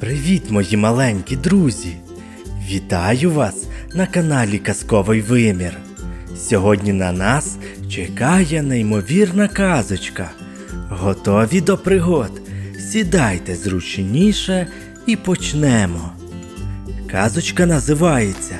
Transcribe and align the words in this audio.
Привіт, 0.00 0.50
мої 0.50 0.76
маленькі 0.76 1.36
друзі! 1.36 1.96
Вітаю 2.70 3.30
вас 3.30 3.66
на 3.94 4.06
каналі 4.06 4.58
Казковий 4.58 5.20
Вимір. 5.20 5.76
Сьогодні 6.36 6.92
на 6.92 7.12
нас 7.12 7.56
чекає 7.90 8.62
неймовірна 8.62 9.48
казочка. 9.48 10.30
Готові 10.88 11.60
до 11.60 11.78
пригод? 11.78 12.42
Сідайте 12.78 13.56
зручніше 13.56 14.66
і 15.06 15.16
почнемо. 15.16 16.12
Казочка 17.10 17.66
називається 17.66 18.56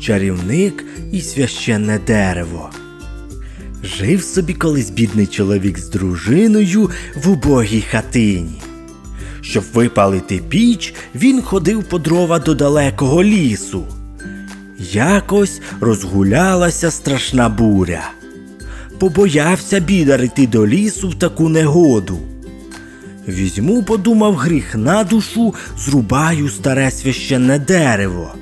Чарівник 0.00 0.84
і 1.12 1.20
священне 1.20 1.98
дерево. 1.98 2.70
Жив 3.82 4.22
собі 4.22 4.54
колись 4.54 4.90
бідний 4.90 5.26
чоловік 5.26 5.78
з 5.78 5.88
дружиною 5.88 6.90
в 7.24 7.30
убогій 7.30 7.84
хатині. 7.90 8.60
Щоб 9.50 9.64
випалити 9.74 10.42
піч, 10.48 10.94
він 11.14 11.42
ходив 11.42 11.84
по 11.84 11.98
дрова 11.98 12.38
до 12.38 12.54
далекого 12.54 13.24
лісу. 13.24 13.86
Якось 14.92 15.60
розгулялася 15.80 16.90
страшна 16.90 17.48
буря. 17.48 18.10
Побоявся 18.98 19.80
бідар 19.80 20.22
йти 20.22 20.46
до 20.46 20.66
лісу 20.66 21.08
в 21.08 21.14
таку 21.14 21.48
негоду. 21.48 22.18
Візьму, 23.28 23.82
подумав 23.82 24.34
гріх 24.34 24.74
на 24.74 25.04
душу, 25.04 25.54
зрубаю 25.78 26.48
старе 26.48 26.90
священне 26.90 27.58
дерево. 27.58 28.34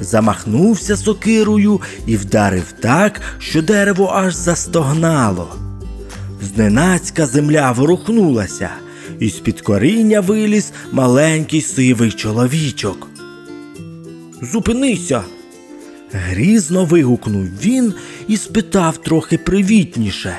Замахнувся 0.00 0.96
сокирою 0.96 1.80
і 2.06 2.16
вдарив 2.16 2.64
так, 2.80 3.20
що 3.38 3.62
дерево 3.62 4.12
аж 4.14 4.34
застогнало. 4.34 5.54
Зненацька 6.42 7.26
земля 7.26 7.72
ворухнулася, 7.72 8.70
і 9.20 9.28
з-під 9.28 9.60
коріння 9.60 10.20
виліз 10.20 10.72
маленький 10.92 11.60
сивий 11.60 12.12
чоловічок. 12.12 13.08
Зупинися. 14.42 15.22
Грізно 16.12 16.84
вигукнув 16.84 17.46
він 17.62 17.94
і 18.28 18.36
спитав 18.36 18.96
трохи 18.96 19.38
привітніше. 19.38 20.36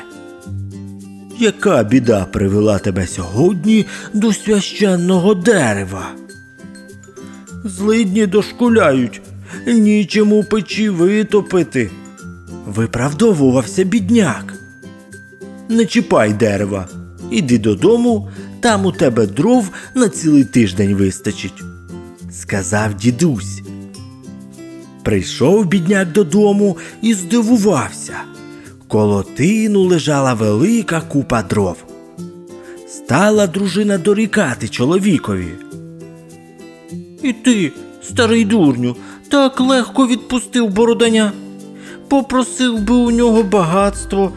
Яка 1.39 1.83
біда 1.83 2.25
привела 2.25 2.79
тебе 2.79 3.07
сьогодні 3.07 3.85
до 4.13 4.33
священного 4.33 5.35
дерева? 5.35 6.11
Злидні 7.65 8.27
дошкуляють, 8.27 9.21
нічим 9.67 10.33
у 10.33 10.43
печі 10.43 10.89
витопити. 10.89 11.89
Виправдовувався 12.65 13.83
бідняк. 13.83 14.53
Не 15.69 15.85
чіпай 15.85 16.33
дерева, 16.33 16.87
іди 17.31 17.57
додому, 17.57 18.29
там 18.61 18.85
у 18.85 18.91
тебе 18.91 19.27
дров 19.27 19.69
на 19.95 20.09
цілий 20.09 20.43
тиждень 20.43 20.95
вистачить, 20.95 21.63
сказав 22.31 22.93
дідусь. 22.93 23.61
Прийшов 25.03 25.65
бідняк 25.65 26.11
додому 26.11 26.77
і 27.01 27.13
здивувався. 27.13 28.13
Коло 28.87 29.23
тину 29.23 29.81
лежала 29.81 30.33
велика 30.33 31.01
купа 31.01 31.43
дров. 31.43 31.77
Стала 32.87 33.47
дружина 33.47 33.97
дорікати 33.97 34.67
чоловікові. 34.67 35.51
І 37.23 37.33
ти, 37.33 37.71
старий 38.03 38.45
дурню, 38.45 38.95
так 39.29 39.59
легко 39.59 40.07
відпустив 40.07 40.69
бороданя. 40.69 41.31
Попросив 42.07 42.79
би 42.79 42.95
у 42.95 43.11
нього 43.11 43.43
багатство. 43.43 44.33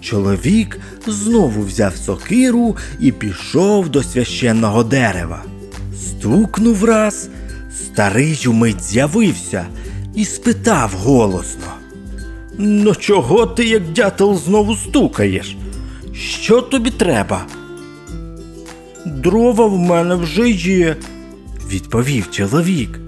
Чоловік 0.00 0.78
знову 1.06 1.62
взяв 1.62 1.96
сокиру 1.96 2.76
і 3.00 3.12
пішов 3.12 3.88
до 3.88 4.02
священного 4.02 4.84
дерева. 4.84 5.42
Стукнув 5.98 6.84
раз, 6.84 7.28
старий 7.84 8.44
умить 8.46 8.82
з'явився 8.82 9.66
і 10.14 10.24
спитав 10.24 10.92
голосно. 11.02 11.66
Ну 12.58 12.94
чого 12.94 13.46
ти, 13.46 13.64
як 13.64 13.92
дятел, 13.92 14.38
знову 14.38 14.76
стукаєш? 14.76 15.56
Що 16.14 16.62
тобі 16.62 16.90
треба? 16.90 17.46
Дрова 19.06 19.66
в 19.66 19.78
мене 19.78 20.14
вже 20.14 20.50
є, 20.50 20.96
відповів 21.70 22.30
чоловік. 22.30 23.00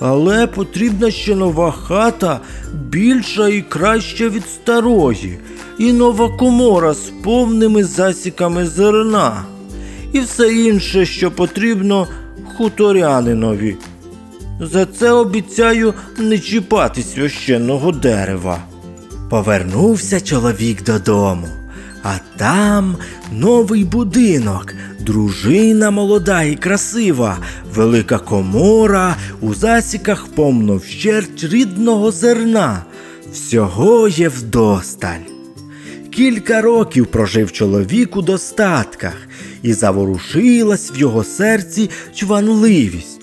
Але 0.00 0.46
потрібна 0.46 1.10
ще 1.10 1.34
нова 1.34 1.70
хата, 1.70 2.40
більша 2.74 3.48
і 3.48 3.62
краща 3.62 4.28
від 4.28 4.46
старої, 4.46 5.38
і 5.78 5.92
нова 5.92 6.36
комора 6.36 6.94
з 6.94 7.12
повними 7.24 7.84
засіками 7.84 8.66
зерна, 8.66 9.44
і 10.12 10.20
все 10.20 10.54
інше, 10.54 11.06
що 11.06 11.30
потрібно 11.30 12.08
хуторянинові. 12.56 13.76
За 14.60 14.86
це 14.86 15.10
обіцяю 15.10 15.94
не 16.18 16.38
чіпати 16.38 17.02
священного 17.02 17.92
дерева. 17.92 18.58
Повернувся 19.30 20.20
чоловік 20.20 20.84
додому, 20.84 21.46
а 22.06 22.18
там 22.36 22.96
новий 23.32 23.84
будинок, 23.84 24.74
дружина 25.00 25.90
молода 25.90 26.42
і 26.42 26.54
красива, 26.54 27.38
велика 27.74 28.18
комора, 28.18 29.16
у 29.40 29.54
засіках 29.54 30.26
повно 30.26 30.76
вщерть 30.76 31.44
рідного 31.44 32.10
зерна. 32.10 32.84
Всього 33.32 34.08
є 34.08 34.28
вдосталь. 34.28 35.26
Кілька 36.10 36.60
років 36.60 37.06
прожив 37.06 37.52
чоловік 37.52 38.16
у 38.16 38.22
достатках, 38.22 39.14
і 39.62 39.72
заворушилась 39.72 40.92
в 40.94 40.96
його 40.98 41.24
серці 41.24 41.90
чванливість. 42.14 43.20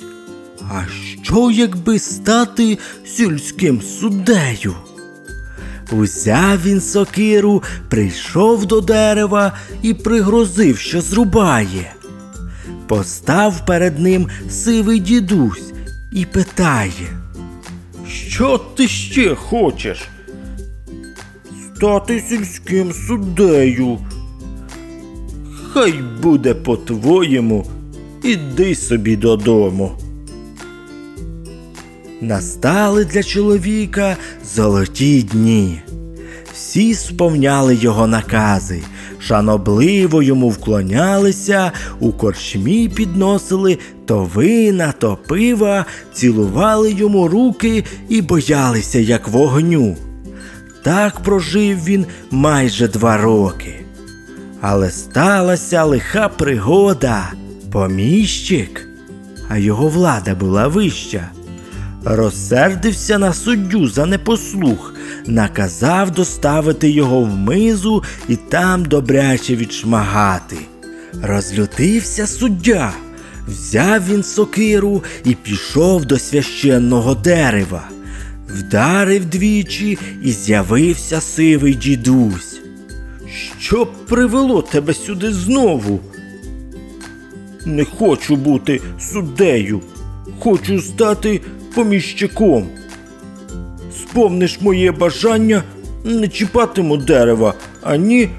А 0.62 0.82
що, 1.24 1.52
якби 1.52 2.00
стати 2.00 2.78
сільським 3.06 3.82
суддею? 3.82 4.76
Узяв 5.94 6.64
він 6.64 6.82
сокиру, 6.82 7.64
прийшов 7.90 8.66
до 8.66 8.82
дерева 8.82 9.54
і 9.82 9.94
пригрозив, 9.94 10.78
що 10.78 11.02
зрубає. 11.02 11.94
Постав 12.88 13.66
перед 13.66 14.00
ним 14.00 14.28
сивий 14.50 15.00
дідусь 15.00 15.74
і 16.12 16.26
питає. 16.26 17.18
Що 18.08 18.58
ти 18.58 18.88
ще 18.88 19.36
хочеш? 19.36 20.08
Стати 21.76 22.24
сільським 22.30 22.94
суддею. 22.94 23.98
Хай 25.74 25.94
буде 26.22 26.54
по-твоєму, 26.54 27.66
іди 28.24 28.76
собі 28.76 29.16
додому. 29.16 29.92
Настали 32.24 33.06
для 33.06 33.24
чоловіка 33.24 34.18
золоті 34.56 35.24
дні. 35.24 35.82
Всі 36.54 36.94
сповняли 36.94 37.76
його 37.76 38.08
накази, 38.08 38.82
шанобливо 39.20 40.24
йому 40.24 40.50
вклонялися, 40.50 41.72
у 42.00 42.12
корчмі 42.12 42.90
підносили 42.90 43.78
то 44.06 44.24
вина, 44.34 44.94
то 45.00 45.18
пива, 45.28 45.86
цілували 46.14 46.92
йому 46.92 47.28
руки 47.28 47.84
і 48.10 48.22
боялися, 48.22 49.00
як 49.00 49.28
вогню. 49.28 49.98
Так 50.84 51.20
прожив 51.20 51.84
він 51.84 52.06
майже 52.32 52.88
два 52.88 53.18
роки. 53.18 53.86
Але 54.62 54.92
сталася 54.92 55.84
лиха 55.84 56.30
пригода. 56.30 57.32
Поміщик, 57.72 58.88
а 59.50 59.58
його 59.58 59.88
влада 59.88 60.36
була 60.36 60.68
вища. 60.68 61.30
Розсердився 62.06 63.18
на 63.18 63.34
суддю 63.34 63.88
за 63.88 64.06
непослух, 64.06 64.94
наказав 65.28 66.12
доставити 66.12 66.90
його 66.90 67.22
в 67.22 67.36
мизу 67.36 68.04
і 68.28 68.36
там 68.36 68.86
добряче 68.86 69.56
відшмагати. 69.56 70.58
Розлютився 71.22 72.28
суддя, 72.28 72.94
взяв 73.48 74.08
він 74.10 74.24
сокиру 74.24 75.04
і 75.26 75.36
пішов 75.36 76.06
до 76.06 76.20
священного 76.20 77.16
дерева. 77.16 77.90
Вдарив 78.50 79.26
двічі 79.26 79.98
і 80.24 80.32
з'явився 80.32 81.22
сивий 81.22 81.74
дідусь. 81.74 82.60
Що 83.60 83.86
б 83.86 83.92
привело 84.08 84.62
тебе 84.62 84.94
сюди 84.94 85.34
знову? 85.34 86.00
Не 87.66 87.86
хочу 87.86 88.36
бути 88.36 88.82
суддею, 89.00 89.82
хочу 90.40 90.82
стати 90.82 91.42
поміщиком. 91.76 92.70
Сповниш 94.00 94.62
моє 94.62 94.92
бажання, 94.92 95.64
не 96.04 96.28
чіпатиму 96.28 96.98
дерева, 96.98 97.54
ані 97.82 98.30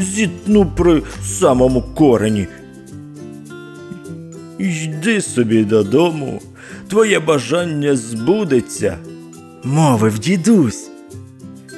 зітну 0.00 0.66
при 0.76 1.02
самому 1.22 1.82
корені. 1.82 2.46
Йди 4.58 5.20
собі 5.20 5.64
додому, 5.64 6.40
твоє 6.88 7.20
бажання 7.20 7.96
збудеться, 7.96 8.98
мовив 9.64 10.18
дідусь. 10.18 10.90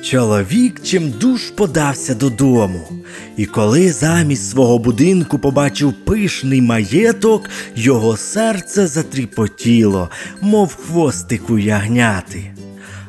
Чоловік 0.03 0.83
чимдуж 0.83 1.51
подався 1.51 2.15
додому, 2.15 2.89
і 3.37 3.47
коли 3.47 3.93
замість 3.93 4.51
свого 4.51 4.79
будинку 4.79 5.39
побачив 5.39 5.93
пишний 5.93 6.63
маєток, 6.63 7.49
його 7.77 8.17
серце 8.17 8.87
затріпотіло, 8.87 10.11
мов 10.41 10.77
хвостику 10.77 11.59
ягняти. 11.59 12.51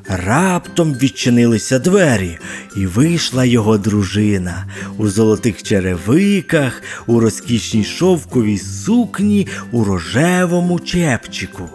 Раптом 0.07 0.93
відчинилися 0.93 1.79
двері, 1.79 2.37
і 2.77 2.85
вийшла 2.85 3.45
його 3.45 3.77
дружина 3.77 4.65
у 4.97 5.07
золотих 5.07 5.63
черевиках, 5.63 6.83
у 7.07 7.19
розкішній 7.19 7.83
шовковій 7.83 8.57
сукні, 8.57 9.47
у 9.71 9.83
рожевому 9.83 10.79
чепчику. 10.79 11.69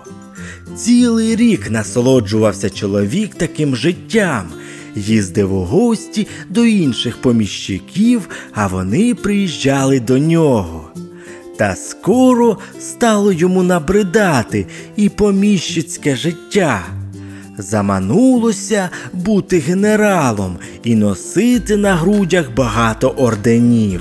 Цілий 0.77 1.37
рік 1.37 1.71
насолоджувався 1.71 2.71
чоловік 2.71 3.35
таким 3.35 3.77
життям, 3.77 4.49
їздив 4.97 5.55
у 5.55 5.65
гості 5.65 6.27
до 6.49 6.65
інших 6.65 7.17
поміщиків, 7.17 8.29
а 8.53 8.67
вони 8.67 9.15
приїжджали 9.15 10.01
до 10.01 10.19
нього. 10.19 10.91
Та 11.57 11.77
скоро 11.77 12.59
стало 12.81 13.33
йому 13.33 13.63
набридати 13.63 14.67
і 14.97 15.09
поміщицьке 15.09 16.17
життя. 16.17 16.87
Заманулося 17.59 18.91
бути 19.13 19.59
генералом 19.59 20.57
і 20.83 20.95
носити 20.95 21.77
на 21.77 21.95
грудях 21.95 22.55
багато 22.57 23.09
орденів. 23.09 24.01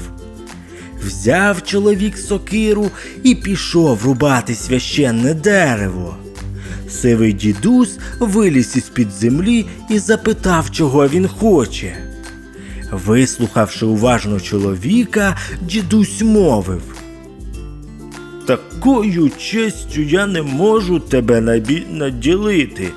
Взяв 1.05 1.63
чоловік 1.63 2.17
сокиру 2.17 2.91
і 3.23 3.35
пішов 3.35 4.05
рубати 4.05 4.55
священне 4.55 5.33
дерево. 5.33 6.17
Сивий 7.01 7.33
дідусь 7.33 7.97
виліз 8.19 8.73
із 8.75 8.83
під 8.83 9.11
землі 9.11 9.65
і 9.89 9.99
запитав, 9.99 10.71
чого 10.71 11.07
він 11.07 11.27
хоче. 11.27 11.97
Вислухавши 12.91 13.85
уважно 13.85 14.39
чоловіка, 14.39 15.37
дідусь 15.61 16.21
мовив. 16.21 16.81
Такою 18.45 19.31
честю 19.37 20.01
я 20.01 20.25
не 20.25 20.41
можу 20.41 20.99
тебе 20.99 21.41
наділити. 21.91 22.87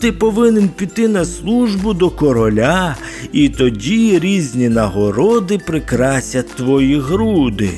Ти 0.00 0.12
повинен 0.12 0.68
піти 0.68 1.08
на 1.08 1.24
службу 1.24 1.94
до 1.94 2.10
короля, 2.10 2.96
і 3.32 3.48
тоді 3.48 4.18
різні 4.18 4.68
нагороди 4.68 5.58
прикрасять 5.58 6.48
твої 6.48 7.00
груди. 7.00 7.70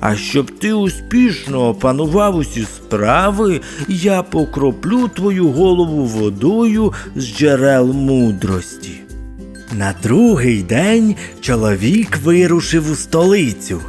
А 0.00 0.16
щоб 0.16 0.50
ти 0.50 0.72
успішно 0.72 1.68
опанував 1.68 2.36
усі 2.36 2.62
справи, 2.62 3.60
я 3.88 4.22
покроплю 4.22 5.08
твою 5.08 5.48
голову 5.48 6.04
водою 6.04 6.92
з 7.16 7.36
джерел 7.36 7.92
мудрості. 7.92 9.00
На 9.72 9.94
другий 10.02 10.62
день 10.62 11.14
чоловік 11.40 12.18
вирушив 12.24 12.92
у 12.92 12.94
столицю. 12.94 13.80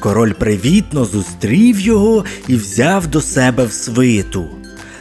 Король 0.00 0.32
привітно 0.32 1.04
зустрів 1.04 1.80
його 1.80 2.24
і 2.48 2.56
взяв 2.56 3.06
до 3.06 3.20
себе 3.20 3.64
в 3.64 3.72
свиту. 3.72 4.46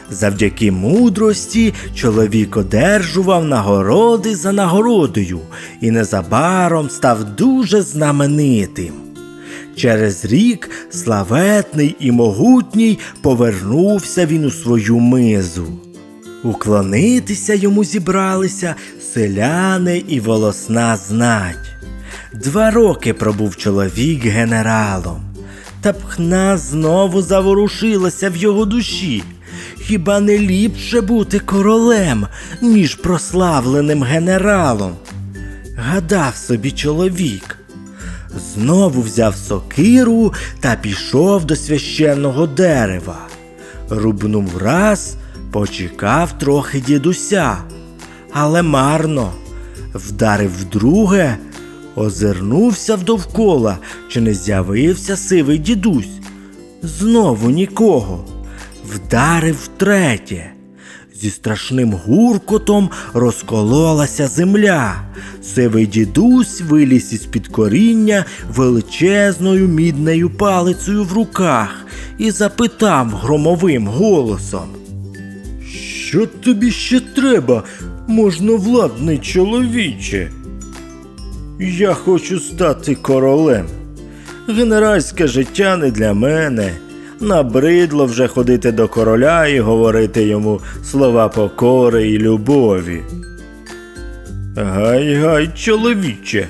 Завдяки 0.09 0.71
мудрості 0.71 1.73
чоловік 1.95 2.57
одержував 2.57 3.45
нагороди 3.45 4.35
за 4.35 4.51
нагородою 4.51 5.39
і 5.81 5.91
незабаром 5.91 6.89
став 6.89 7.23
дуже 7.35 7.81
знаменитим. 7.81 9.04
Через 9.75 10.25
рік 10.25 10.69
славетний 10.89 11.95
і 11.99 12.11
могутній 12.11 12.99
повернувся 13.21 14.25
він 14.25 14.45
у 14.45 14.51
свою 14.51 14.99
мизу. 14.99 15.67
Уклонитися 16.43 17.53
йому 17.53 17.83
зібралися 17.83 18.75
селяни 19.13 20.03
і 20.07 20.19
волосна 20.19 20.97
знать. 20.97 21.75
Два 22.33 22.71
роки 22.71 23.13
пробув 23.13 23.57
чоловік 23.57 24.25
генералом, 24.25 25.21
та 25.81 25.93
пхна 25.93 26.57
знову 26.57 27.21
заворушилася 27.21 28.29
в 28.29 28.35
його 28.35 28.65
душі. 28.65 29.23
Хіба 29.81 30.19
не 30.19 30.37
ліпше 30.39 31.01
бути 31.01 31.39
королем, 31.39 32.27
ніж 32.61 32.95
прославленим 32.95 34.03
генералом? 34.03 34.95
Гадав 35.77 36.35
собі 36.35 36.71
чоловік. 36.71 37.64
Знову 38.35 39.01
взяв 39.01 39.35
сокиру 39.35 40.33
та 40.59 40.75
пішов 40.75 41.45
до 41.45 41.55
священного 41.55 42.47
дерева. 42.47 43.17
Рубнув 43.89 44.57
раз, 44.57 45.15
почекав 45.51 46.39
трохи 46.39 46.79
дідуся, 46.79 47.57
але 48.33 48.61
марно. 48.61 49.31
Вдарив 49.93 50.51
вдруге, 50.61 51.37
озирнувся 51.95 52.95
вдовкола, 52.95 53.77
чи 54.09 54.21
не 54.21 54.33
з'явився 54.33 55.17
сивий 55.17 55.57
дідусь. 55.57 56.19
Знову 56.83 57.49
нікого. 57.49 58.25
Вдарив 58.93 59.55
втретє. 59.63 60.54
Зі 61.21 61.29
страшним 61.29 61.93
гуркотом 61.93 62.89
розкололася 63.13 64.27
земля. 64.27 64.95
Сивий 65.43 65.85
дідусь 65.87 66.61
виліз 66.61 67.13
із 67.13 67.25
під 67.25 67.47
коріння 67.47 68.25
величезною 68.55 69.67
міднею 69.67 70.29
палицею 70.29 71.03
в 71.03 71.13
руках 71.13 71.85
і 72.17 72.31
запитав 72.31 73.07
громовим 73.07 73.87
голосом. 73.87 74.69
Що 76.07 76.25
тобі 76.25 76.71
ще 76.71 76.99
треба, 76.99 77.63
можновладний 78.07 79.17
чоловіче? 79.17 80.31
Я 81.59 81.93
хочу 81.93 82.39
стати 82.39 82.95
королем. 82.95 83.65
Генеральське 84.47 85.27
життя 85.27 85.77
не 85.77 85.91
для 85.91 86.13
мене. 86.13 86.71
Набридло 87.19 88.05
вже 88.05 88.27
ходити 88.27 88.71
до 88.71 88.87
короля 88.87 89.47
і 89.47 89.59
говорити 89.59 90.23
йому 90.23 90.61
слова 90.83 91.27
покори 91.29 92.11
і 92.11 92.17
любові. 92.17 93.01
Гай 94.55 95.15
гай, 95.15 95.49
чоловіче, 95.55 96.47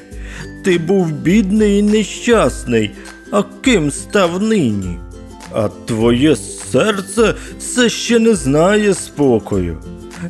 ти 0.64 0.78
був 0.78 1.12
бідний 1.12 1.80
і 1.80 1.82
нещасний, 1.82 2.92
а 3.32 3.44
ким 3.62 3.92
став 3.92 4.42
нині? 4.42 4.98
А 5.54 5.70
твоє 5.86 6.36
серце 6.72 7.34
все 7.60 7.90
ще 7.90 8.20
не 8.20 8.36
знає 8.36 8.94
спокою. 8.94 9.78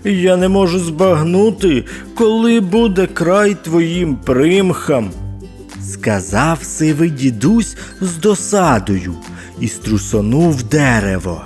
Я 0.04 0.38
не 0.38 0.48
можу 0.48 0.80
збагнути, 0.80 1.84
коли 2.16 2.60
буде 2.60 3.08
край 3.08 3.56
твоїм 3.64 4.16
примхам. 4.16 5.12
Сказав 5.92 6.64
сивий 6.64 7.10
дідусь 7.10 7.78
з 8.02 8.18
досадою 8.18 9.14
і 9.60 9.68
струсонув 9.68 10.64
дерево. 10.64 11.42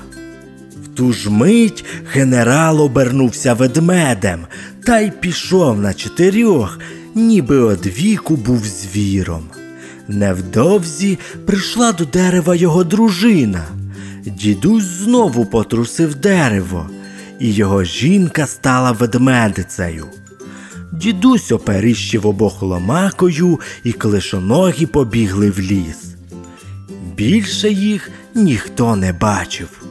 В 0.84 0.88
ту 0.96 1.13
ж 1.13 1.30
мить 1.30 1.86
генерал 2.13 2.82
обернувся 2.82 3.54
ведмедем 3.54 4.46
та 4.84 5.00
й 5.00 5.12
пішов 5.12 5.82
на 5.82 5.94
чотирьох, 5.94 6.80
ніби 7.16 7.58
одвіку 7.58 8.36
був 8.36 8.66
звіром. 8.66 9.44
Невдовзі 10.08 11.20
прийшла 11.46 11.92
до 11.92 12.06
дерева 12.06 12.56
його 12.56 12.84
дружина. 12.84 13.66
Дідусь 14.25 14.84
знову 14.84 15.46
потрусив 15.46 16.16
дерево, 16.16 16.89
і 17.39 17.54
його 17.54 17.84
жінка 17.84 18.48
стала 18.48 18.92
ведмедицею. 18.92 20.06
Дідусь 20.92 21.51
оперіщив 21.51 22.28
обох 22.28 22.62
ломакою, 22.62 23.60
і 23.84 23.92
клишоногі 23.92 24.86
побігли 24.86 25.50
в 25.50 25.60
ліс. 25.60 26.09
Більше 27.20 27.70
їх 27.70 28.12
ніхто 28.36 28.96
не 28.96 29.14
бачив. 29.14 29.88